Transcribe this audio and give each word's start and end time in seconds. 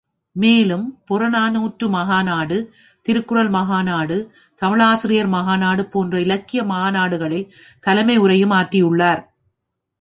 மேலும் 0.35 0.85
புறநானூற்று 1.07 1.87
மாநாடு, 1.89 2.57
திருக்குறள் 3.05 3.51
மாநாடு 3.57 4.17
தமிழாசிரியர் 4.61 5.31
மாநாடு 5.37 5.85
போன்ற 5.87 6.21
இலக்கிய 6.21 6.63
மாநாடுகளில் 6.73 7.49
தலைமை 7.83 8.17
உரையும் 8.17 8.55
ஆற்றியுள்ளார். 8.59 9.23